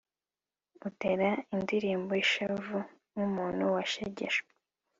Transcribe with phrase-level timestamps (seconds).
[0.87, 2.79] utere indirimbo y'ishavu
[3.11, 4.49] nk'umuntu washegeshwe